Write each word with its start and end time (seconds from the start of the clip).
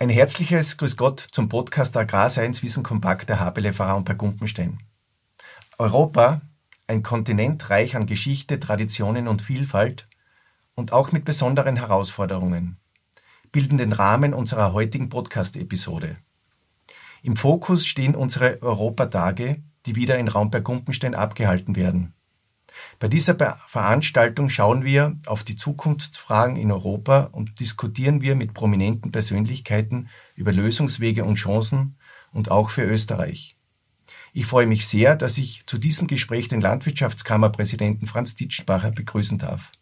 Ein 0.00 0.08
herzliches 0.08 0.78
Grüß 0.78 0.96
Gott 0.96 1.20
zum 1.30 1.48
Podcast 1.48 1.94
Agrarscience 1.96 2.62
Wissen 2.62 2.82
Kompakt 2.82 3.28
der 3.28 3.38
Habele 3.38 3.74
und 3.94 4.04
bei 4.04 4.14
Gumpenstein. 4.14 4.78
Europa, 5.76 6.40
ein 6.86 7.02
Kontinent 7.02 7.68
reich 7.68 7.96
an 7.96 8.06
Geschichte, 8.06 8.58
Traditionen 8.58 9.28
und 9.28 9.42
Vielfalt 9.42 10.08
und 10.74 10.92
auch 10.92 11.12
mit 11.12 11.24
besonderen 11.24 11.76
Herausforderungen, 11.76 12.78
bilden 13.52 13.76
den 13.76 13.92
Rahmen 13.92 14.32
unserer 14.32 14.72
heutigen 14.72 15.10
Podcast-Episode. 15.10 16.16
Im 17.22 17.36
Fokus 17.36 17.86
stehen 17.86 18.14
unsere 18.14 18.62
Europatage, 18.62 19.62
die 19.86 19.96
wieder 19.96 20.18
in 20.18 20.28
Raum 20.28 20.50
bei 20.50 20.60
Gumpenstein 20.60 21.14
abgehalten 21.14 21.76
werden. 21.76 22.14
Bei 22.98 23.08
dieser 23.08 23.34
Veranstaltung 23.66 24.48
schauen 24.48 24.84
wir 24.84 25.16
auf 25.26 25.42
die 25.44 25.56
Zukunftsfragen 25.56 26.56
in 26.56 26.70
Europa 26.70 27.30
und 27.32 27.58
diskutieren 27.60 28.20
wir 28.20 28.36
mit 28.36 28.54
prominenten 28.54 29.12
Persönlichkeiten 29.12 30.08
über 30.34 30.52
Lösungswege 30.52 31.24
und 31.24 31.36
Chancen 31.36 31.96
und 32.32 32.50
auch 32.50 32.70
für 32.70 32.82
Österreich. 32.82 33.56
Ich 34.32 34.46
freue 34.46 34.66
mich 34.66 34.86
sehr, 34.86 35.16
dass 35.16 35.38
ich 35.38 35.66
zu 35.66 35.78
diesem 35.78 36.06
Gespräch 36.06 36.48
den 36.48 36.60
Landwirtschaftskammerpräsidenten 36.60 38.06
Franz 38.06 38.36
Ditschbacher 38.36 38.92
begrüßen 38.92 39.38
darf. 39.38 39.72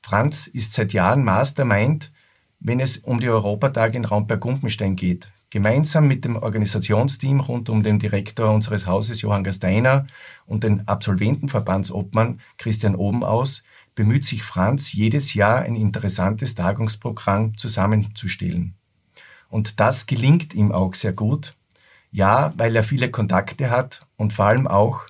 Franz 0.00 0.46
ist 0.46 0.72
seit 0.72 0.92
Jahren 0.92 1.24
Mastermind, 1.24 2.10
wenn 2.58 2.80
es 2.80 2.98
um 2.98 3.20
die 3.20 3.28
Europatage 3.28 3.96
in 3.96 4.04
Raumberg-Gumpenstein 4.04 4.96
geht. 4.96 5.30
Gemeinsam 5.52 6.08
mit 6.08 6.24
dem 6.24 6.36
Organisationsteam 6.36 7.40
rund 7.40 7.68
um 7.68 7.82
den 7.82 7.98
Direktor 7.98 8.50
unseres 8.50 8.86
Hauses 8.86 9.20
Johann 9.20 9.44
Gasteiner 9.44 10.06
und 10.46 10.64
den 10.64 10.88
Absolventenverbandsobmann 10.88 12.40
Christian 12.56 12.94
Obenaus 12.94 13.62
bemüht 13.94 14.24
sich 14.24 14.42
Franz 14.42 14.94
jedes 14.94 15.34
Jahr 15.34 15.58
ein 15.58 15.76
interessantes 15.76 16.54
Tagungsprogramm 16.54 17.58
zusammenzustellen. 17.58 18.76
Und 19.50 19.78
das 19.78 20.06
gelingt 20.06 20.54
ihm 20.54 20.72
auch 20.72 20.94
sehr 20.94 21.12
gut. 21.12 21.54
Ja, 22.10 22.54
weil 22.56 22.74
er 22.74 22.82
viele 22.82 23.10
Kontakte 23.10 23.68
hat 23.68 24.06
und 24.16 24.32
vor 24.32 24.46
allem 24.46 24.66
auch, 24.66 25.02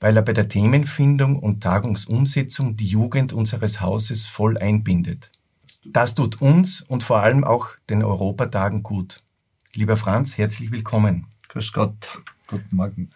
weil 0.00 0.16
er 0.16 0.22
bei 0.24 0.32
der 0.32 0.48
Themenfindung 0.48 1.38
und 1.38 1.62
Tagungsumsetzung 1.62 2.76
die 2.76 2.88
Jugend 2.88 3.32
unseres 3.32 3.80
Hauses 3.80 4.26
voll 4.26 4.58
einbindet. 4.58 5.30
Das 5.84 6.16
tut 6.16 6.40
uns 6.40 6.80
und 6.80 7.04
vor 7.04 7.20
allem 7.20 7.44
auch 7.44 7.68
den 7.88 8.02
Europatagen 8.02 8.82
gut. 8.82 9.23
Lieber 9.76 9.96
Franz, 9.96 10.38
herzlich 10.38 10.70
willkommen. 10.70 11.26
Grüß 11.48 11.72
Gott. 11.72 12.22
Guten 12.46 12.76
Morgen. 12.76 13.10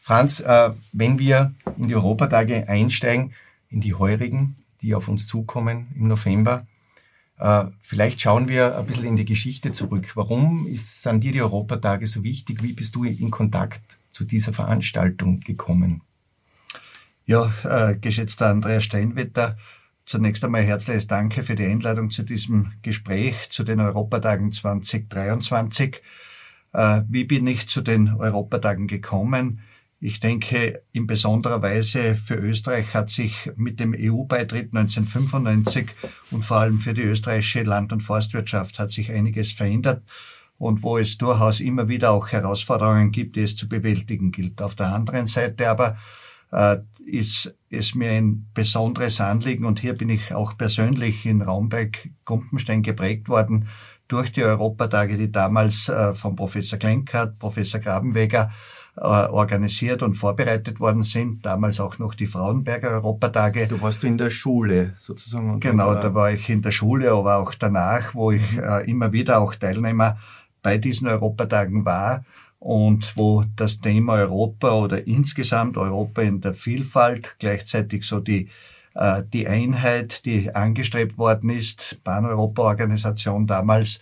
Franz, 0.00 0.40
äh, 0.40 0.70
wenn 0.92 1.18
wir 1.18 1.52
in 1.76 1.88
die 1.88 1.94
Europatage 1.94 2.66
einsteigen, 2.66 3.34
in 3.68 3.82
die 3.82 3.92
heurigen, 3.92 4.56
die 4.80 4.94
auf 4.94 5.08
uns 5.08 5.26
zukommen 5.26 5.88
im 5.94 6.08
November, 6.08 6.66
äh, 7.38 7.66
vielleicht 7.82 8.22
schauen 8.22 8.48
wir 8.48 8.78
ein 8.78 8.86
bisschen 8.86 9.04
in 9.04 9.16
die 9.16 9.26
Geschichte 9.26 9.70
zurück. 9.70 10.12
Warum 10.14 10.66
ist, 10.66 11.02
sind 11.02 11.22
dir 11.22 11.32
die 11.32 11.42
Europatage 11.42 12.06
so 12.06 12.22
wichtig? 12.22 12.62
Wie 12.62 12.72
bist 12.72 12.94
du 12.94 13.04
in 13.04 13.30
Kontakt 13.30 13.98
zu 14.12 14.24
dieser 14.24 14.54
Veranstaltung 14.54 15.40
gekommen? 15.40 16.00
Ja, 17.26 17.52
äh, 17.64 17.96
geschätzter 17.96 18.48
Andreas 18.48 18.84
Steinwetter, 18.84 19.58
Zunächst 20.06 20.44
einmal 20.44 20.62
herzliches 20.62 21.08
Danke 21.08 21.42
für 21.42 21.56
die 21.56 21.64
Einladung 21.64 22.10
zu 22.10 22.22
diesem 22.22 22.74
Gespräch 22.80 23.50
zu 23.50 23.64
den 23.64 23.80
Europatagen 23.80 24.52
2023. 24.52 26.00
Äh, 26.72 27.02
wie 27.08 27.24
bin 27.24 27.44
ich 27.48 27.66
zu 27.66 27.80
den 27.80 28.14
Europatagen 28.14 28.86
gekommen? 28.86 29.62
Ich 29.98 30.20
denke, 30.20 30.84
in 30.92 31.08
besonderer 31.08 31.60
Weise 31.60 32.14
für 32.14 32.36
Österreich 32.36 32.94
hat 32.94 33.10
sich 33.10 33.50
mit 33.56 33.80
dem 33.80 33.96
EU-Beitritt 33.98 34.76
1995 34.76 35.88
und 36.30 36.44
vor 36.44 36.58
allem 36.58 36.78
für 36.78 36.94
die 36.94 37.02
österreichische 37.02 37.64
Land- 37.64 37.92
und 37.92 38.00
Forstwirtschaft 38.00 38.78
hat 38.78 38.92
sich 38.92 39.10
einiges 39.10 39.50
verändert 39.50 40.04
und 40.56 40.84
wo 40.84 40.98
es 40.98 41.18
durchaus 41.18 41.58
immer 41.58 41.88
wieder 41.88 42.12
auch 42.12 42.28
Herausforderungen 42.28 43.10
gibt, 43.10 43.34
die 43.34 43.42
es 43.42 43.56
zu 43.56 43.68
bewältigen 43.68 44.30
gilt. 44.30 44.62
Auf 44.62 44.76
der 44.76 44.94
anderen 44.94 45.26
Seite 45.26 45.68
aber 45.68 45.96
äh, 46.52 46.78
ist 47.06 47.54
es 47.70 47.94
mir 47.94 48.10
ein 48.10 48.46
besonderes 48.52 49.20
Anliegen 49.20 49.64
und 49.64 49.80
hier 49.80 49.94
bin 49.94 50.08
ich 50.08 50.34
auch 50.34 50.56
persönlich 50.58 51.24
in 51.24 51.42
Raumberg-Gumpenstein 51.42 52.82
geprägt 52.82 53.28
worden 53.28 53.68
durch 54.08 54.32
die 54.32 54.42
Europatage, 54.42 55.16
die 55.16 55.32
damals 55.32 55.88
äh, 55.88 56.14
von 56.14 56.36
Professor 56.36 56.78
Klenkert, 56.78 57.38
Professor 57.38 57.80
Grabenweger 57.80 58.50
äh, 58.96 59.00
organisiert 59.00 60.02
und 60.02 60.14
vorbereitet 60.14 60.80
worden 60.80 61.02
sind. 61.02 61.44
Damals 61.44 61.80
auch 61.80 61.98
noch 61.98 62.14
die 62.14 62.26
Frauenberger 62.26 62.90
Europatage. 62.90 63.66
Du 63.66 63.80
warst 63.80 64.04
in 64.04 64.18
der 64.18 64.30
Schule 64.30 64.94
sozusagen. 64.98 65.60
Genau, 65.60 65.94
da 65.94 66.14
war 66.14 66.32
ich 66.32 66.48
in 66.48 66.62
der 66.62 66.70
Schule, 66.70 67.10
aber 67.12 67.36
auch 67.36 67.54
danach, 67.54 68.14
wo 68.14 68.30
ich 68.30 68.52
mhm. 68.52 68.62
äh, 68.62 68.90
immer 68.90 69.12
wieder 69.12 69.40
auch 69.40 69.54
Teilnehmer 69.54 70.18
bei 70.62 70.78
diesen 70.78 71.08
Europatagen 71.08 71.84
war 71.84 72.24
und 72.66 73.16
wo 73.16 73.44
das 73.54 73.80
Thema 73.80 74.14
Europa 74.14 74.72
oder 74.72 75.06
insgesamt 75.06 75.76
Europa 75.76 76.22
in 76.22 76.40
der 76.40 76.52
Vielfalt 76.52 77.36
gleichzeitig 77.38 78.02
so 78.04 78.18
die 78.18 78.48
äh, 78.96 79.22
die 79.32 79.46
Einheit, 79.46 80.24
die 80.24 80.52
angestrebt 80.52 81.16
worden 81.16 81.50
ist, 81.50 82.02
Pan-Europa-Organisation 82.02 83.46
damals. 83.46 84.00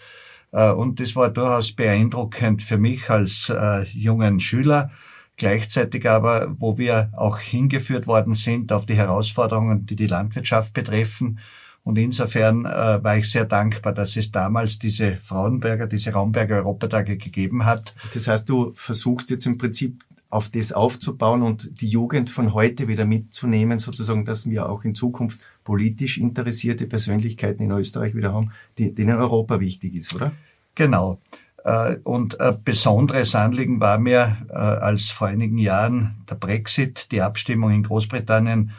Äh, 0.51 0.71
und 0.71 0.99
das 0.99 1.15
war 1.15 1.29
durchaus 1.29 1.73
beeindruckend 1.73 2.63
für 2.63 2.79
mich 2.79 3.11
als 3.11 3.51
äh, 3.51 3.83
jungen 3.93 4.41
Schüler. 4.41 4.91
Gleichzeitig 5.37 6.09
aber, 6.09 6.55
wo 6.59 6.79
wir 6.79 7.11
auch 7.13 7.41
hingeführt 7.41 8.07
worden 8.07 8.33
sind 8.33 8.73
auf 8.73 8.87
die 8.87 8.95
Herausforderungen, 8.95 9.85
die 9.85 9.97
die 9.97 10.07
Landwirtschaft 10.07 10.73
betreffen, 10.73 11.39
und 11.85 11.99
insofern 11.99 12.65
äh, 12.65 13.05
war 13.05 13.19
ich 13.19 13.31
sehr 13.31 13.45
dankbar, 13.45 13.93
dass 13.93 14.17
es 14.17 14.33
damals 14.33 14.79
diese 14.79 15.17
Frauenberger, 15.17 15.87
diese 15.87 16.13
Raumberger 16.13 16.57
Europatage 16.57 17.19
gegeben 17.19 17.67
hat. 17.67 17.95
Das 18.15 18.27
heißt, 18.27 18.49
du 18.49 18.73
versuchst 18.75 19.29
jetzt 19.29 19.45
im 19.45 19.59
Prinzip 19.59 20.03
auf 20.31 20.49
das 20.49 20.73
aufzubauen 20.73 21.43
und 21.43 21.81
die 21.81 21.89
Jugend 21.89 22.31
von 22.31 22.55
heute 22.55 22.89
wieder 22.89 23.05
mitzunehmen, 23.05 23.79
sozusagen, 23.79 24.25
dass 24.25 24.49
wir 24.49 24.69
auch 24.69 24.85
in 24.85 24.95
Zukunft 24.95 25.41
politisch 25.63 26.19
interessierte 26.19 26.87
Persönlichkeiten 26.87 27.63
in 27.63 27.71
Österreich 27.71 28.15
wieder 28.15 28.33
haben, 28.33 28.51
die, 28.79 28.95
denen 28.95 29.19
Europa 29.19 29.61
wichtig 29.61 29.95
ist, 29.95 30.15
oder? 30.15 30.33
Genau. 30.75 31.21
Äh, 31.65 31.97
und 32.03 32.41
ein 32.41 32.65
besonderes 32.65 33.35
Anliegen 33.35 33.79
war 33.79 33.99
mir, 33.99 34.39
äh, 34.49 34.55
als 34.55 35.11
vor 35.11 35.29
einigen 35.29 35.59
Jahren 35.59 36.17
der 36.29 36.37
Brexit, 36.37 37.13
die 37.13 37.23
Abstimmung 37.23 37.71
in 37.71 37.83
Großbritannien 37.83 38.73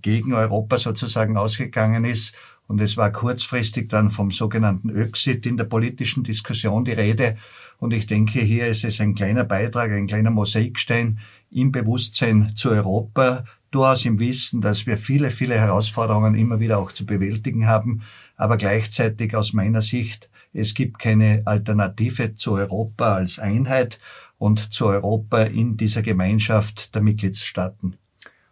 gegen 0.00 0.32
Europa 0.32 0.78
sozusagen 0.78 1.36
ausgegangen 1.36 2.04
ist. 2.04 2.34
Und 2.66 2.80
es 2.80 2.96
war 2.96 3.12
kurzfristig 3.12 3.88
dann 3.88 4.10
vom 4.10 4.30
sogenannten 4.30 4.90
Öxit 4.90 5.46
in 5.46 5.56
der 5.56 5.64
politischen 5.64 6.24
Diskussion 6.24 6.84
die 6.84 6.92
Rede. 6.92 7.36
Und 7.78 7.92
ich 7.92 8.06
denke, 8.06 8.40
hier 8.40 8.66
ist 8.66 8.84
es 8.84 9.00
ein 9.00 9.14
kleiner 9.14 9.44
Beitrag, 9.44 9.92
ein 9.92 10.06
kleiner 10.06 10.30
Mosaikstein 10.30 11.18
im 11.50 11.70
Bewusstsein 11.72 12.52
zu 12.56 12.70
Europa, 12.70 13.44
durchaus 13.70 14.04
im 14.04 14.18
Wissen, 14.18 14.60
dass 14.60 14.86
wir 14.86 14.96
viele, 14.96 15.30
viele 15.30 15.54
Herausforderungen 15.54 16.34
immer 16.34 16.60
wieder 16.60 16.78
auch 16.78 16.92
zu 16.92 17.04
bewältigen 17.04 17.66
haben, 17.66 18.02
aber 18.36 18.56
gleichzeitig 18.56 19.36
aus 19.36 19.52
meiner 19.52 19.82
Sicht, 19.82 20.30
es 20.52 20.74
gibt 20.74 20.98
keine 20.98 21.42
Alternative 21.44 22.34
zu 22.34 22.54
Europa 22.54 23.14
als 23.14 23.38
Einheit 23.38 23.98
und 24.38 24.72
zu 24.72 24.86
Europa 24.86 25.42
in 25.42 25.76
dieser 25.76 26.02
Gemeinschaft 26.02 26.94
der 26.94 27.02
Mitgliedstaaten. 27.02 27.98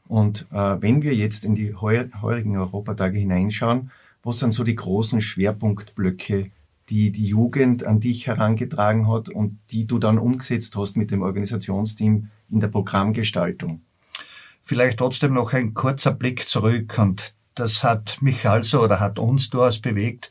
Und 0.07 0.47
äh, 0.53 0.83
wenn 0.83 1.03
wir 1.03 1.15
jetzt 1.15 1.45
in 1.45 1.55
die 1.55 1.75
heu 1.75 2.05
heurigen 2.21 2.57
Europatage 2.57 3.19
hineinschauen, 3.19 3.91
wo 4.23 4.33
sind 4.33 4.53
so 4.53 4.65
die 4.65 4.75
großen 4.75 5.21
Schwerpunktblöcke, 5.21 6.51
die 6.89 7.11
die 7.13 7.27
Jugend 7.27 7.85
an 7.85 8.01
dich 8.01 8.27
herangetragen 8.27 9.09
hat 9.09 9.29
und 9.29 9.59
die 9.71 9.87
du 9.87 9.99
dann 9.99 10.19
umgesetzt 10.19 10.77
hast 10.77 10.97
mit 10.97 11.11
dem 11.11 11.23
Organisationsteam 11.23 12.29
in 12.51 12.61
der 12.61 12.69
Programmgestaltung? 12.69 13.83
Vielleicht 14.63 14.99
trotzdem 14.99 15.35
noch 15.35 15.53
ein 15.53 15.75
kurzer 15.75 16.13
Blick 16.13 16.49
zurück 16.49 16.99
und 16.99 17.35
das 17.55 17.85
hat 17.85 18.21
mich 18.21 18.47
also 18.47 18.83
oder 18.83 19.01
hat 19.01 19.19
uns 19.19 19.51
durchaus 19.51 19.79
bewegt, 19.79 20.31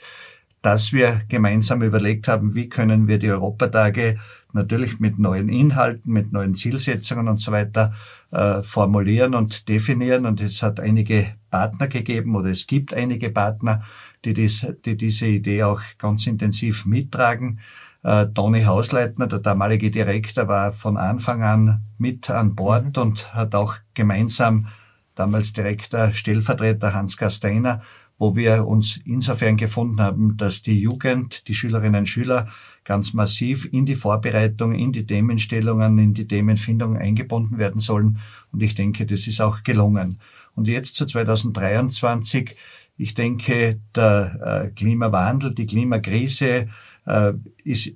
dass 0.63 0.93
wir 0.93 1.21
gemeinsam 1.27 1.83
überlegt 1.83 2.29
haben, 2.29 2.55
wie 2.55 2.69
können 2.69 3.07
wir 3.07 3.19
die 3.19 3.29
Europatage 3.29 4.17
natürlich 4.53 4.97
mit 4.97 5.19
neuen 5.19 5.49
Inhalten, 5.49 6.13
mit 6.13 6.31
neuen 6.31 6.55
Zielsetzungen 6.55 7.27
und 7.27 7.41
so 7.41 7.51
weiter 7.51 7.93
äh, 8.31 8.63
formulieren 8.63 9.35
und 9.35 9.67
definieren. 9.67 10.25
Und 10.25 10.39
es 10.39 10.63
hat 10.63 10.79
einige 10.79 11.35
Partner 11.51 11.87
gegeben 11.87 12.35
oder 12.37 12.49
es 12.49 12.65
gibt 12.65 12.93
einige 12.93 13.29
Partner, 13.29 13.83
die, 14.23 14.33
dies, 14.33 14.65
die 14.85 14.95
diese 14.95 15.27
Idee 15.27 15.63
auch 15.63 15.81
ganz 15.97 16.27
intensiv 16.27 16.85
mittragen. 16.85 17.59
Äh, 18.01 18.27
Toni 18.27 18.63
Hausleitner, 18.63 19.27
der 19.27 19.39
damalige 19.39 19.91
Direktor, 19.91 20.47
war 20.47 20.71
von 20.71 20.95
Anfang 20.95 21.43
an 21.43 21.83
mit 21.97 22.29
an 22.29 22.55
Bord 22.55 22.95
mhm. 22.95 23.03
und 23.03 23.33
hat 23.33 23.53
auch 23.53 23.75
gemeinsam 23.93 24.67
damals 25.15 25.51
Direktor, 25.51 26.13
Stellvertreter 26.13 26.93
Hans 26.93 27.17
Gasteiner, 27.17 27.81
wo 28.23 28.37
wir 28.37 28.65
uns 28.65 29.01
insofern 29.03 29.57
gefunden 29.57 29.99
haben, 29.99 30.37
dass 30.37 30.61
die 30.61 30.79
Jugend, 30.79 31.45
die 31.49 31.53
Schülerinnen 31.53 31.99
und 31.99 32.07
Schüler 32.07 32.47
ganz 32.85 33.11
massiv 33.11 33.67
in 33.69 33.85
die 33.85 33.95
Vorbereitung, 33.95 34.73
in 34.73 34.93
die 34.93 35.05
Themenstellungen, 35.05 35.97
in 35.97 36.13
die 36.13 36.25
Themenfindung 36.25 36.95
eingebunden 36.95 37.57
werden 37.57 37.81
sollen. 37.81 38.19
Und 38.53 38.63
ich 38.63 38.75
denke, 38.75 39.05
das 39.05 39.27
ist 39.27 39.41
auch 39.41 39.63
gelungen. 39.63 40.19
Und 40.55 40.69
jetzt 40.69 40.95
zu 40.95 41.05
2023, 41.05 42.55
ich 42.95 43.13
denke, 43.13 43.81
der 43.93 44.67
äh, 44.67 44.69
Klimawandel, 44.69 45.53
die 45.53 45.65
Klimakrise 45.65 46.69
äh, 47.05 47.33
ist 47.65 47.91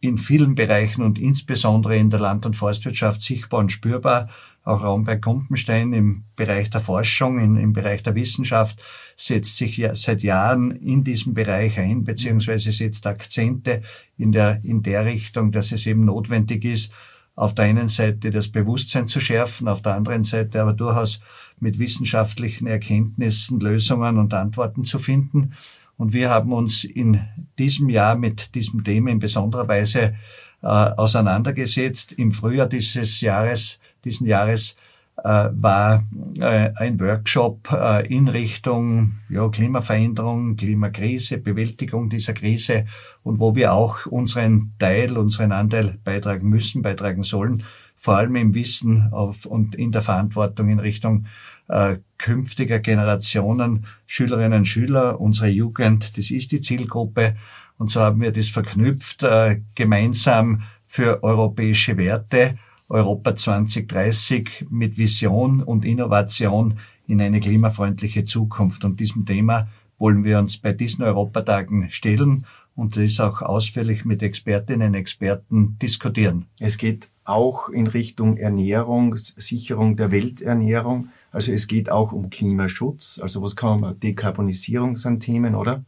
in 0.00 0.18
vielen 0.18 0.54
Bereichen 0.54 1.02
und 1.02 1.18
insbesondere 1.18 1.96
in 1.96 2.10
der 2.10 2.20
Land- 2.20 2.46
und 2.46 2.54
Forstwirtschaft 2.54 3.20
sichtbar 3.20 3.60
und 3.60 3.72
spürbar. 3.72 4.28
Auch 4.64 4.82
Raum 4.82 5.04
bei 5.04 5.16
Kumpenstein 5.16 5.92
im 5.92 6.24
Bereich 6.36 6.70
der 6.70 6.80
Forschung, 6.80 7.38
in, 7.38 7.56
im 7.56 7.72
Bereich 7.72 8.02
der 8.02 8.14
Wissenschaft 8.14 8.82
setzt 9.16 9.56
sich 9.56 9.78
ja 9.78 9.94
seit 9.94 10.22
Jahren 10.22 10.70
in 10.72 11.04
diesem 11.04 11.34
Bereich 11.34 11.78
ein, 11.78 12.04
beziehungsweise 12.04 12.70
setzt 12.70 13.06
Akzente 13.06 13.80
in 14.18 14.30
der, 14.30 14.62
in 14.62 14.82
der 14.82 15.04
Richtung, 15.04 15.52
dass 15.52 15.72
es 15.72 15.86
eben 15.86 16.04
notwendig 16.04 16.64
ist, 16.64 16.92
auf 17.34 17.54
der 17.54 17.66
einen 17.66 17.88
Seite 17.88 18.30
das 18.30 18.48
Bewusstsein 18.48 19.08
zu 19.08 19.20
schärfen, 19.20 19.68
auf 19.68 19.80
der 19.80 19.94
anderen 19.94 20.24
Seite 20.24 20.60
aber 20.60 20.72
durchaus 20.72 21.20
mit 21.60 21.78
wissenschaftlichen 21.78 22.66
Erkenntnissen 22.66 23.60
Lösungen 23.60 24.18
und 24.18 24.34
Antworten 24.34 24.84
zu 24.84 24.98
finden. 24.98 25.52
Und 25.96 26.12
wir 26.12 26.30
haben 26.30 26.52
uns 26.52 26.84
in 26.84 27.20
diesem 27.58 27.88
Jahr 27.88 28.16
mit 28.16 28.54
diesem 28.54 28.84
Thema 28.84 29.10
in 29.10 29.18
besonderer 29.18 29.68
Weise 29.68 30.14
äh, 30.62 30.66
auseinandergesetzt. 30.66 32.12
Im 32.12 32.32
Frühjahr 32.32 32.66
dieses 32.66 33.20
Jahres, 33.20 33.78
diesen 34.04 34.26
Jahres 34.26 34.76
äh, 35.24 35.48
war 35.52 36.04
äh, 36.38 36.70
ein 36.76 37.00
Workshop 37.00 37.72
äh, 37.72 38.06
in 38.06 38.28
Richtung 38.28 39.14
ja, 39.28 39.48
Klimaveränderung, 39.48 40.56
Klimakrise, 40.56 41.38
Bewältigung 41.38 42.08
dieser 42.08 42.34
Krise 42.34 42.84
und 43.22 43.40
wo 43.40 43.56
wir 43.56 43.72
auch 43.72 44.06
unseren 44.06 44.74
Teil, 44.78 45.18
unseren 45.18 45.52
Anteil 45.52 45.98
beitragen 46.04 46.48
müssen, 46.48 46.82
beitragen 46.82 47.24
sollen, 47.24 47.64
vor 47.98 48.16
allem 48.16 48.36
im 48.36 48.54
Wissen 48.54 49.12
auf, 49.12 49.44
und 49.44 49.74
in 49.74 49.92
der 49.92 50.02
Verantwortung 50.02 50.68
in 50.68 50.78
Richtung 50.78 51.26
äh, 51.68 51.98
künftiger 52.16 52.78
Generationen, 52.78 53.86
Schülerinnen 54.06 54.60
und 54.60 54.64
Schüler, 54.64 55.20
unsere 55.20 55.48
Jugend, 55.48 56.16
das 56.16 56.30
ist 56.30 56.52
die 56.52 56.60
Zielgruppe. 56.60 57.36
Und 57.76 57.90
so 57.90 58.00
haben 58.00 58.20
wir 58.20 58.32
das 58.32 58.48
verknüpft, 58.48 59.22
äh, 59.24 59.60
gemeinsam 59.74 60.62
für 60.86 61.22
europäische 61.22 61.96
Werte, 61.96 62.58
Europa 62.88 63.36
2030 63.36 64.66
mit 64.70 64.96
Vision 64.96 65.62
und 65.62 65.84
Innovation 65.84 66.78
in 67.06 67.20
eine 67.20 67.40
klimafreundliche 67.40 68.24
Zukunft. 68.24 68.84
Und 68.84 68.98
diesem 68.98 69.26
Thema 69.26 69.68
wollen 69.98 70.24
wir 70.24 70.38
uns 70.38 70.56
bei 70.56 70.72
diesen 70.72 71.04
Europatagen 71.04 71.90
stellen 71.90 72.46
und 72.78 72.96
das 72.96 73.18
auch 73.18 73.42
ausführlich 73.42 74.04
mit 74.04 74.22
Expertinnen 74.22 74.90
und 74.90 74.94
Experten 74.94 75.76
diskutieren. 75.82 76.46
Es 76.60 76.78
geht 76.78 77.08
auch 77.24 77.68
in 77.70 77.88
Richtung 77.88 78.36
Ernährung, 78.36 79.16
Sicherung 79.16 79.96
der 79.96 80.12
Welternährung. 80.12 81.08
Also 81.32 81.50
es 81.50 81.66
geht 81.66 81.90
auch 81.90 82.12
um 82.12 82.30
Klimaschutz. 82.30 83.18
Also 83.20 83.42
was 83.42 83.56
kann 83.56 83.80
man, 83.80 83.98
Dekarbonisierung 83.98 84.96
sind 84.96 85.20
Themen, 85.20 85.56
oder? 85.56 85.82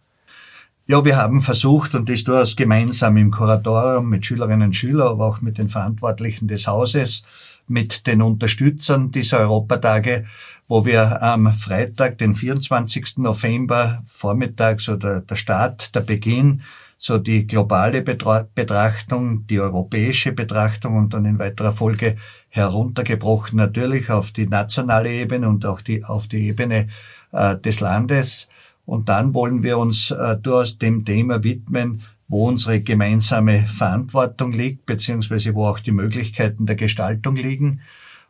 Ja, 0.89 1.05
wir 1.05 1.17
haben 1.17 1.43
versucht 1.43 1.95
und 1.95 2.09
das 2.09 2.25
durchaus 2.25 2.57
gemeinsam 2.57 3.17
im 3.19 3.31
Kuratorium 3.31 4.09
mit 4.09 4.27
Schülerinnen 4.27 4.67
und 4.67 4.77
Schülern, 4.77 5.13
aber 5.13 5.29
auch 5.29 5.41
mit 5.43 5.59
den 5.59 5.69
Verantwortlichen 5.69 6.49
des 6.49 6.67
Hauses, 6.67 7.23
mit 7.67 8.07
den 8.07 8.23
Unterstützern 8.23 9.11
dieser 9.11 9.41
Europatage, 9.41 10.25
wo 10.69 10.85
wir 10.85 11.23
am 11.23 11.53
Freitag, 11.53 12.19
den 12.19 12.35
24. 12.35 13.19
November, 13.19 14.03
vormittags 14.07 14.89
oder 14.89 15.21
der 15.21 15.37
Start, 15.37 15.95
der 15.95 16.01
Beginn, 16.01 16.63
so 16.97 17.19
die 17.19 17.47
globale 17.47 18.03
Betrachtung, 18.03 19.47
die 19.47 19.59
europäische 19.59 20.33
Betrachtung 20.33 20.97
und 20.97 21.15
dann 21.15 21.25
in 21.25 21.39
weiterer 21.39 21.73
Folge 21.73 22.17
heruntergebrochen 22.51 23.57
natürlich 23.57 24.11
auf 24.11 24.33
die 24.33 24.47
nationale 24.47 25.11
Ebene 25.11 25.49
und 25.49 25.65
auch 25.65 25.81
die, 25.81 26.05
auf 26.05 26.29
die 26.29 26.49
Ebene 26.49 26.89
äh, 27.33 27.57
des 27.57 27.81
Landes 27.81 28.49
und 28.91 29.09
dann 29.09 29.35
wollen 29.35 29.63
wir 29.63 29.79
uns 29.79 30.11
äh, 30.11 30.37
durchaus 30.37 30.77
dem 30.79 31.05
Thema 31.05 31.45
widmen, 31.45 32.03
wo 32.31 32.47
unsere 32.47 32.81
gemeinsame 32.81 33.67
Verantwortung 33.67 34.53
liegt, 34.53 34.87
beziehungsweise 34.87 35.53
wo 35.57 35.67
auch 35.67 35.81
die 35.81 35.91
Möglichkeiten 35.91 36.65
der 36.65 36.77
Gestaltung 36.77 37.35
liegen. 37.35 37.81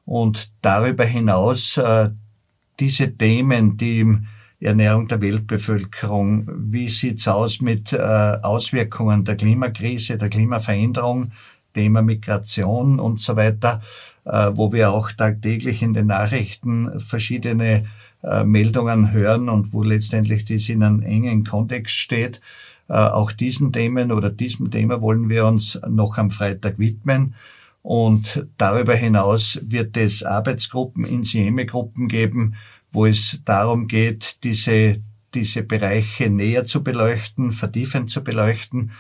Und 0.07 0.51
darüber 0.63 1.05
hinaus 1.05 1.77
äh, 1.77 2.09
diese 2.81 3.15
Themen, 3.15 3.77
die 3.77 4.01
im 4.01 4.27
Ernährung 4.59 5.07
der 5.07 5.21
Weltbevölkerung, 5.21 6.49
wie 6.73 6.89
sieht's 6.89 7.29
aus 7.29 7.61
mit 7.61 7.93
äh, 7.93 7.99
Auswirkungen 7.99 9.27
der 9.27 9.37
Klimakrise, 9.37 10.17
der 10.17 10.31
Klimaveränderung, 10.31 11.33
Thema 11.75 12.01
Migration 12.01 12.99
und 12.99 13.21
so 13.21 13.37
weiter, 13.37 13.83
äh, 14.25 14.51
wo 14.55 14.73
wir 14.73 14.93
auch 14.93 15.13
tagtäglich 15.13 15.83
in 15.83 15.93
den 15.93 16.07
Nachrichten 16.07 16.99
verschiedene 16.99 17.87
Meldungen 18.45 19.13
hören 19.13 19.49
und 19.49 19.73
wo 19.73 19.83
letztendlich 19.83 20.45
das 20.45 20.69
in 20.69 20.83
einem 20.83 21.01
engen 21.01 21.43
Kontext 21.43 21.97
steht. 21.97 22.43
Äh, 22.91 22.95
auch 22.95 23.31
diesen 23.31 23.73
Themen 23.73 24.11
oder 24.11 24.31
diesem 24.31 24.73
Thema 24.73 25.01
wollen 25.01 25.29
wir 25.29 25.47
uns 25.47 25.81
noch 25.89 26.19
am 26.19 26.29
Freitag 26.29 26.81
widmen. 26.81 27.37
Und 27.83 28.47
darüber 28.59 28.95
hinaus 28.97 29.61
wird 29.63 29.97
es 29.97 30.25
Arbeitsgruppen, 30.25 31.05
Insieme-Gruppen 31.05 32.09
geben, 32.09 32.57
wo 32.91 33.07
es 33.07 33.41
darum 33.45 33.87
geht, 33.87 34.43
diese, 34.43 35.01
diese 35.35 35.63
Bereiche 35.63 36.31
näher 36.31 36.67
zu 36.67 36.83
beleuchten, 36.83 37.53
vertiefend 37.53 38.11
zu 38.11 38.25
beleuchten, 38.25 38.91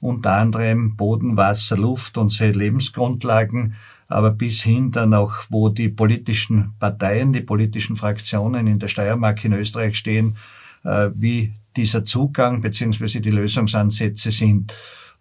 unter 0.00 0.36
anderem 0.36 0.96
Boden, 0.96 1.36
Wasser, 1.36 1.76
Luft, 1.76 2.18
unsere 2.18 2.52
Lebensgrundlagen, 2.52 3.74
aber 4.06 4.30
bis 4.30 4.62
hin 4.62 4.92
dann 4.92 5.12
auch, 5.12 5.34
wo 5.50 5.68
die 5.68 5.88
politischen 5.88 6.74
Parteien, 6.78 7.32
die 7.32 7.42
politischen 7.42 7.96
Fraktionen 7.96 8.68
in 8.68 8.78
der 8.78 8.88
Steiermark 8.88 9.44
in 9.44 9.52
Österreich 9.54 9.96
stehen, 9.96 10.36
äh, 10.84 11.10
wie 11.14 11.52
dieser 11.76 12.04
Zugang 12.04 12.60
beziehungsweise 12.60 13.20
die 13.20 13.30
Lösungsansätze 13.30 14.30
sind. 14.30 14.72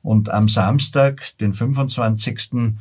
Und 0.02 0.30
am 0.30 0.48
Samstag, 0.48 1.38
den 1.40 1.54
25. 1.54 2.76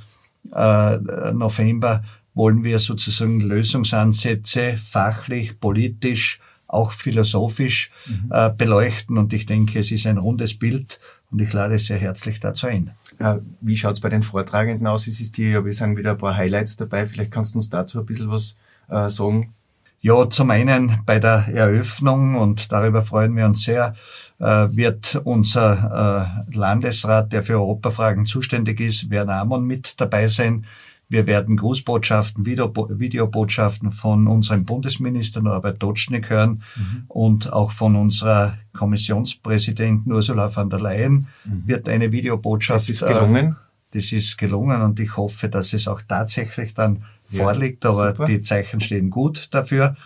Äh, 0.52 0.96
November, 1.32 2.02
wollen 2.34 2.62
wir 2.62 2.78
sozusagen 2.78 3.40
Lösungsansätze 3.40 4.76
fachlich, 4.78 5.58
politisch, 5.58 6.40
auch 6.68 6.92
philosophisch 6.92 7.90
mhm. 8.06 8.30
äh, 8.30 8.50
beleuchten. 8.50 9.18
Und 9.18 9.32
ich 9.32 9.46
denke, 9.46 9.80
es 9.80 9.90
ist 9.90 10.06
ein 10.06 10.18
rundes 10.18 10.58
Bild 10.58 11.00
und 11.30 11.40
ich 11.40 11.52
lade 11.52 11.78
sehr 11.78 11.98
herzlich 11.98 12.40
dazu 12.40 12.68
ein. 12.68 12.92
Ja, 13.18 13.40
wie 13.60 13.76
schaut's 13.76 14.00
bei 14.00 14.08
den 14.08 14.22
Vortragenden 14.22 14.86
aus? 14.86 15.08
Es 15.08 15.20
ist 15.20 15.36
hier, 15.36 15.50
ja, 15.50 15.64
wir 15.64 15.72
sagen 15.72 15.96
wieder 15.96 16.12
ein 16.12 16.18
paar 16.18 16.36
Highlights 16.36 16.76
dabei. 16.76 17.06
Vielleicht 17.06 17.32
kannst 17.32 17.54
du 17.54 17.58
uns 17.58 17.68
dazu 17.68 17.98
ein 17.98 18.06
bisschen 18.06 18.30
was 18.30 18.58
äh, 18.88 19.08
sagen. 19.08 19.54
Ja, 20.00 20.30
zum 20.30 20.50
einen 20.50 21.00
bei 21.06 21.18
der 21.18 21.48
Eröffnung, 21.52 22.36
und 22.36 22.70
darüber 22.70 23.02
freuen 23.02 23.34
wir 23.34 23.46
uns 23.46 23.62
sehr, 23.62 23.94
äh, 24.38 24.68
wird 24.70 25.20
unser 25.24 26.44
äh, 26.48 26.56
Landesrat, 26.56 27.32
der 27.32 27.42
für 27.42 27.54
Europafragen 27.54 28.24
zuständig 28.24 28.80
ist, 28.80 29.10
Werner 29.10 29.40
Amon, 29.40 29.64
mit 29.64 30.00
dabei 30.00 30.28
sein. 30.28 30.66
Wir 31.08 31.26
werden 31.26 31.56
Grußbotschaften, 31.56 32.44
Videobotschaften 32.44 33.92
von 33.92 34.28
unserem 34.28 34.66
Bundesminister 34.66 35.40
Norbert 35.40 35.82
Dotschnik 35.82 36.28
hören 36.28 36.62
mhm. 36.76 37.04
und 37.08 37.52
auch 37.52 37.72
von 37.72 37.96
unserer 37.96 38.58
Kommissionspräsidentin 38.74 40.12
Ursula 40.12 40.48
von 40.48 40.68
der 40.68 40.80
Leyen 40.80 41.26
mhm. 41.44 41.62
wird 41.66 41.88
eine 41.88 42.12
Videobotschaft. 42.12 42.88
Das 42.88 43.00
ist 43.00 43.06
gelungen. 43.06 43.46
Äh, 43.46 43.54
das 43.92 44.12
ist 44.12 44.36
gelungen 44.36 44.82
und 44.82 45.00
ich 45.00 45.16
hoffe, 45.16 45.48
dass 45.48 45.72
es 45.72 45.88
auch 45.88 46.02
tatsächlich 46.06 46.74
dann 46.74 47.04
ja, 47.30 47.42
vorliegt, 47.42 47.84
aber 47.86 48.10
super. 48.10 48.26
die 48.26 48.40
Zeichen 48.42 48.80
stehen 48.80 49.10
gut 49.10 49.48
dafür. 49.52 49.96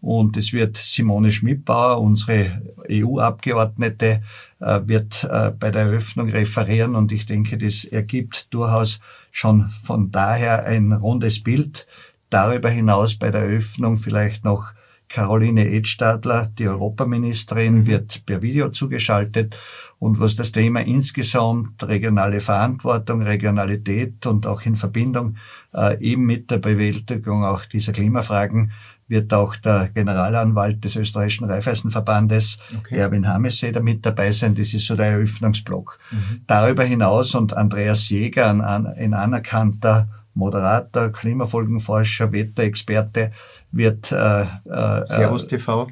Und 0.00 0.36
es 0.36 0.52
wird 0.52 0.76
Simone 0.76 1.32
Schmidbauer, 1.32 2.00
unsere 2.00 2.62
EU-Abgeordnete, 2.88 4.22
äh, 4.60 4.80
wird 4.84 5.24
äh, 5.24 5.50
bei 5.50 5.70
der 5.70 5.82
Eröffnung 5.82 6.28
referieren 6.30 6.94
und 6.94 7.12
ich 7.12 7.26
denke, 7.26 7.58
das 7.58 7.84
ergibt 7.84 8.52
durchaus 8.52 9.00
schon 9.32 9.68
von 9.70 10.10
daher 10.10 10.64
ein 10.64 10.92
rundes 10.92 11.42
Bild. 11.42 11.86
Darüber 12.30 12.68
hinaus 12.68 13.16
bei 13.16 13.30
der 13.30 13.42
Eröffnung 13.42 13.96
vielleicht 13.96 14.44
noch 14.44 14.72
Caroline 15.08 15.68
Edstadler, 15.68 16.48
die 16.58 16.68
Europaministerin, 16.68 17.80
mhm. 17.80 17.86
wird 17.86 18.26
per 18.26 18.42
Video 18.42 18.70
zugeschaltet. 18.70 19.56
Und 19.98 20.20
was 20.20 20.36
das 20.36 20.52
Thema 20.52 20.80
insgesamt 20.80 21.82
regionale 21.84 22.40
Verantwortung, 22.40 23.22
Regionalität 23.22 24.26
und 24.26 24.46
auch 24.46 24.62
in 24.62 24.76
Verbindung 24.76 25.36
äh, 25.72 25.98
eben 26.00 26.26
mit 26.26 26.50
der 26.50 26.58
Bewältigung 26.58 27.44
auch 27.44 27.64
dieser 27.64 27.92
Klimafragen 27.92 28.72
wird 29.08 29.32
auch 29.32 29.56
der 29.56 29.88
Generalanwalt 29.94 30.84
des 30.84 30.96
österreichischen 30.96 31.44
Raiffeisenverbandes, 31.44 32.58
okay. 32.76 32.96
Erwin 32.96 33.28
Hamesseder, 33.28 33.80
mit 33.80 34.04
dabei 34.04 34.32
sein. 34.32 34.54
Das 34.54 34.74
ist 34.74 34.86
so 34.86 34.96
der 34.96 35.06
Eröffnungsblock. 35.06 35.98
Mhm. 36.10 36.40
Darüber 36.46 36.84
hinaus 36.84 37.34
und 37.34 37.56
Andreas 37.56 38.08
Jäger, 38.08 38.50
ein, 38.50 38.60
ein 38.60 39.14
anerkannter 39.14 40.08
Moderator, 40.36 41.10
Klimafolgenforscher, 41.10 42.30
Wetterexperte, 42.30 43.32
wird 43.72 44.12
äh, 44.12 44.42
äh, 44.42 45.06
Servus 45.06 45.46
TV 45.46 45.88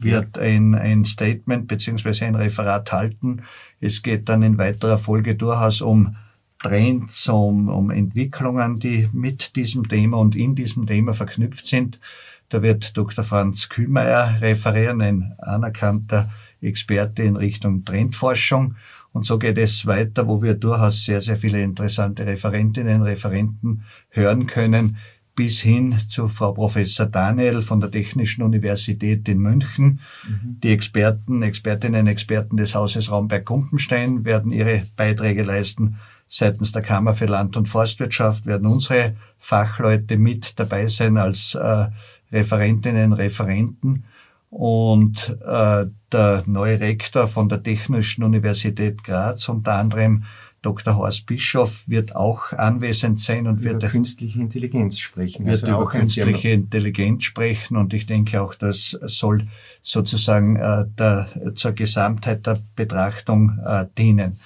wird 0.00 0.38
ein, 0.38 0.74
ein 0.74 1.04
Statement 1.04 1.66
beziehungsweise 1.66 2.24
ein 2.24 2.36
Referat 2.36 2.92
halten. 2.92 3.42
Es 3.80 4.02
geht 4.02 4.28
dann 4.28 4.42
in 4.42 4.58
weiterer 4.58 4.98
Folge 4.98 5.34
durchaus 5.34 5.80
um 5.80 6.16
Trends, 6.62 7.28
um, 7.28 7.68
um 7.68 7.90
Entwicklungen, 7.90 8.78
die 8.78 9.08
mit 9.12 9.56
diesem 9.56 9.88
Thema 9.88 10.18
und 10.18 10.34
in 10.34 10.54
diesem 10.54 10.86
Thema 10.86 11.14
verknüpft 11.14 11.66
sind. 11.66 12.00
Da 12.48 12.62
wird 12.62 12.96
Dr. 12.96 13.24
Franz 13.24 13.68
Kühlmeier 13.68 14.40
referieren, 14.40 15.00
ein 15.02 15.34
anerkannter 15.38 16.30
Experte 16.60 17.22
in 17.22 17.36
Richtung 17.36 17.84
Trendforschung. 17.84 18.76
Und 19.12 19.26
so 19.26 19.38
geht 19.38 19.58
es 19.58 19.86
weiter, 19.86 20.28
wo 20.28 20.42
wir 20.42 20.54
durchaus 20.54 21.04
sehr, 21.04 21.20
sehr 21.20 21.36
viele 21.36 21.62
interessante 21.62 22.26
Referentinnen 22.26 23.00
und 23.00 23.06
Referenten 23.06 23.84
hören 24.10 24.46
können, 24.46 24.96
bis 25.38 25.60
hin 25.60 25.94
zu 26.08 26.28
Frau 26.28 26.52
Professor 26.52 27.06
Daniel 27.06 27.62
von 27.62 27.80
der 27.80 27.92
Technischen 27.92 28.42
Universität 28.42 29.28
in 29.28 29.38
München. 29.38 30.00
Mhm. 30.26 30.58
Die 30.62 30.72
Experten, 30.72 31.42
Expertinnen, 31.42 32.08
Experten 32.08 32.56
des 32.56 32.74
Hauses 32.74 33.12
Raumberg-Gumpenstein 33.12 34.24
werden 34.24 34.50
ihre 34.50 34.84
Beiträge 34.96 35.44
leisten. 35.44 35.98
Seitens 36.26 36.72
der 36.72 36.82
Kammer 36.82 37.14
für 37.14 37.26
Land- 37.26 37.56
und 37.56 37.68
Forstwirtschaft 37.68 38.46
werden 38.46 38.66
unsere 38.66 39.14
Fachleute 39.38 40.18
mit 40.18 40.58
dabei 40.58 40.88
sein 40.88 41.16
als 41.16 41.54
äh, 41.54 41.86
Referentinnen, 42.32 43.12
Referenten. 43.12 44.04
Und 44.50 45.36
äh, 45.46 45.86
der 46.10 46.42
neue 46.46 46.80
Rektor 46.80 47.28
von 47.28 47.48
der 47.48 47.62
Technischen 47.62 48.24
Universität 48.24 49.04
Graz, 49.04 49.48
unter 49.48 49.74
anderem 49.74 50.24
Dr. 50.62 50.96
Horst 50.96 51.26
Bischof 51.26 51.88
wird 51.88 52.16
auch 52.16 52.52
anwesend 52.52 53.20
sein 53.20 53.46
und 53.46 53.62
wird 53.62 53.82
über 53.82 53.88
künstliche 53.88 54.40
Intelligenz 54.40 54.98
sprechen. 54.98 55.46
Wird 55.46 55.62
also 55.62 55.74
über 55.74 55.86
künstliche 55.86 56.50
Intelligenz 56.50 57.24
sprechen 57.24 57.76
und 57.76 57.94
ich 57.94 58.06
denke 58.06 58.42
auch, 58.42 58.54
das 58.54 58.98
soll 59.02 59.46
sozusagen 59.82 60.56
äh, 60.56 60.84
der, 60.98 61.28
zur 61.54 61.72
Gesamtheit 61.72 62.46
der 62.46 62.58
Betrachtung 62.74 63.58
äh, 63.64 63.86
dienen. 63.96 64.36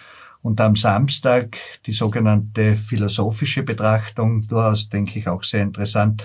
Und 0.42 0.60
am 0.60 0.76
Samstag 0.76 1.56
die 1.86 1.92
sogenannte 1.92 2.74
philosophische 2.74 3.62
Betrachtung, 3.62 4.46
durchaus 4.48 4.88
denke 4.88 5.18
ich 5.18 5.28
auch 5.28 5.44
sehr 5.44 5.62
interessant. 5.62 6.22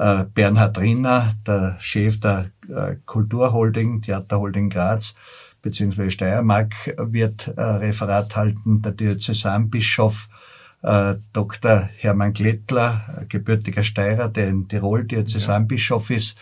Äh, 0.00 0.24
Bernhard 0.32 0.78
Rinner, 0.78 1.34
der 1.46 1.76
Chef 1.78 2.20
der 2.20 2.46
äh, 2.70 2.96
Kulturholding, 3.04 4.00
Theaterholding 4.00 4.70
Graz, 4.70 5.14
beziehungsweise 5.60 6.10
Steiermark 6.10 6.72
wird 6.96 7.48
äh, 7.48 7.60
Referat 7.60 8.34
halten, 8.34 8.80
der 8.80 8.92
Diözesanbischof 8.92 10.30
äh, 10.80 11.16
Dr. 11.34 11.90
Hermann 11.98 12.32
Glettler, 12.32 13.26
gebürtiger 13.28 13.82
Steirer, 13.82 14.30
der 14.30 14.48
in 14.48 14.68
Tirol 14.68 15.04
Diözesanbischof 15.04 16.08
ist, 16.08 16.38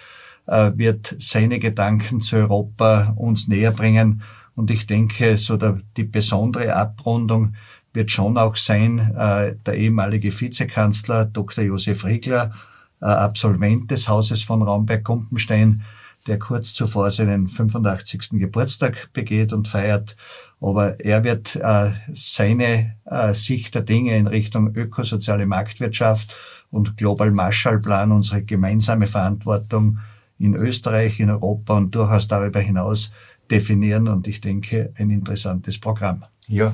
äh, 0.46 0.70
wird 0.76 1.16
seine 1.18 1.58
Gedanken 1.58 2.20
zu 2.20 2.36
Europa 2.36 3.12
uns 3.16 3.48
näher 3.48 3.72
bringen. 3.72 4.22
Und 4.54 4.70
ich 4.70 4.86
denke, 4.86 5.36
so 5.36 5.56
der, 5.56 5.80
die 5.96 6.04
besondere 6.04 6.76
Abrundung 6.76 7.56
wird 7.92 8.12
schon 8.12 8.38
auch 8.38 8.54
sein, 8.54 9.00
äh, 9.16 9.56
der 9.66 9.74
ehemalige 9.74 10.30
Vizekanzler 10.30 11.24
Dr. 11.24 11.64
Josef 11.64 12.04
Riegler, 12.04 12.52
Absolvent 13.00 13.90
des 13.90 14.08
Hauses 14.08 14.42
von 14.42 14.62
Raumberg-Gumpenstein, 14.62 15.82
der 16.26 16.38
kurz 16.38 16.74
zuvor 16.74 17.10
seinen 17.10 17.46
85. 17.46 18.30
Geburtstag 18.32 19.12
begeht 19.12 19.52
und 19.52 19.68
feiert. 19.68 20.16
Aber 20.60 20.98
er 21.00 21.22
wird 21.24 21.56
äh, 21.56 21.92
seine 22.12 22.96
äh, 23.04 23.32
Sicht 23.32 23.74
der 23.74 23.82
Dinge 23.82 24.16
in 24.16 24.26
Richtung 24.26 24.74
ökosoziale 24.74 25.46
Marktwirtschaft 25.46 26.34
und 26.70 26.96
Global 26.96 27.30
Marshall 27.30 27.78
Plan, 27.78 28.12
unsere 28.12 28.42
gemeinsame 28.42 29.06
Verantwortung 29.06 29.98
in 30.38 30.54
Österreich, 30.54 31.20
in 31.20 31.30
Europa 31.30 31.76
und 31.76 31.94
durchaus 31.94 32.28
darüber 32.28 32.60
hinaus 32.60 33.10
definieren. 33.50 34.08
Und 34.08 34.26
ich 34.26 34.40
denke, 34.40 34.92
ein 34.96 35.10
interessantes 35.10 35.78
Programm. 35.78 36.24
Ja, 36.46 36.72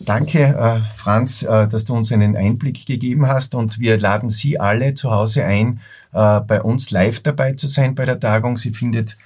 Danke, 0.00 0.40
äh, 0.40 0.80
Franz, 0.96 1.42
äh, 1.42 1.68
dass 1.68 1.84
du 1.84 1.94
uns 1.94 2.10
einen 2.10 2.36
Einblick 2.36 2.84
gegeben 2.84 3.28
hast 3.28 3.54
und 3.54 3.78
wir 3.78 3.98
laden 3.98 4.28
Sie 4.28 4.58
alle 4.58 4.94
zu 4.94 5.12
Hause 5.12 5.44
ein, 5.44 5.80
äh, 6.12 6.40
bei 6.40 6.62
uns 6.62 6.90
live 6.90 7.20
dabei 7.20 7.52
zu 7.52 7.68
sein 7.68 7.94
bei 7.94 8.04
der 8.04 8.18
Tagung. 8.18 8.56
Sie 8.56 8.70
findet, 8.70 9.16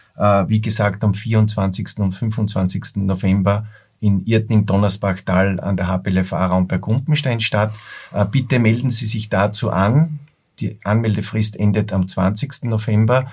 wie 0.49 0.61
gesagt, 0.61 1.05
am 1.05 1.15
24. 1.15 2.01
und 2.01 2.11
25. 2.11 2.97
November 2.97 3.67
in 4.01 4.25
Irtning-Donnersbachtal 4.27 5.61
an 5.61 5.77
der 5.77 5.87
HPLFA 5.87 6.47
Raum 6.47 6.67
bei 6.67 6.79
Gumpenstein 6.79 7.41
statt. 7.41 7.79
Bitte 8.33 8.59
melden 8.59 8.91
Sie 8.91 9.07
sich 9.07 9.29
dazu 9.29 9.71
an. 9.71 10.19
Die 10.59 10.77
Anmeldefrist 10.83 11.55
endet 11.55 11.93
am 11.93 12.09
20. 12.09 12.65
November. 12.65 13.31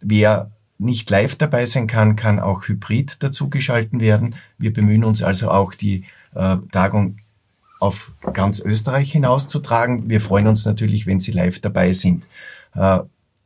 Wer 0.00 0.50
nicht 0.78 1.10
live 1.10 1.36
dabei 1.36 1.66
sein 1.66 1.86
kann, 1.86 2.16
kann 2.16 2.40
auch 2.40 2.66
hybrid 2.66 3.22
dazugeschalten 3.22 4.00
werden. 4.00 4.36
Wir 4.56 4.72
bemühen 4.72 5.04
uns 5.04 5.22
also 5.22 5.50
auch 5.50 5.74
die 5.74 6.04
äh, 6.34 6.56
Tagung 6.72 7.18
auf 7.80 8.12
ganz 8.32 8.60
Österreich 8.60 9.12
hinauszutragen. 9.12 10.08
Wir 10.08 10.20
freuen 10.20 10.46
uns 10.46 10.64
natürlich, 10.66 11.06
wenn 11.06 11.20
Sie 11.20 11.32
live 11.32 11.60
dabei 11.60 11.92
sind. 11.92 12.28
Äh, 12.74 13.00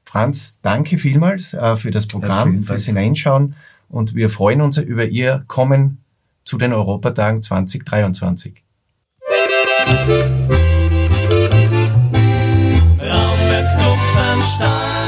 Franz, 0.05 0.59
danke 0.63 0.99
vielmals 0.99 1.55
äh, 1.55 1.77
für 1.77 1.91
das 1.91 2.07
Programm, 2.07 2.63
fürs 2.63 2.85
Hineinschauen 2.85 3.57
und 3.89 4.15
wir 4.15 4.31
freuen 4.31 4.61
uns 4.61 4.79
über 4.79 5.07
Ihr 5.07 5.45
Kommen 5.47 5.99
zu 6.45 6.59
den 6.59 6.73
Europatagen 6.73 7.43
2023. 7.43 8.63
Raumberg, 13.01 15.04